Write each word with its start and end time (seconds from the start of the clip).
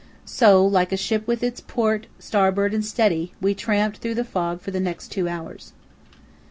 So, 0.25 0.65
like 0.65 0.91
a 0.91 0.97
ship 0.97 1.27
with 1.27 1.43
its 1.43 1.61
"port," 1.61 2.07
"starboard," 2.17 2.73
"steady," 2.83 3.33
we 3.39 3.53
tramped 3.53 3.97
through 3.97 4.15
the 4.15 4.23
fog 4.23 4.59
for 4.59 4.71
the 4.71 4.79
next 4.79 5.09
two 5.09 5.27
hours. 5.29 5.73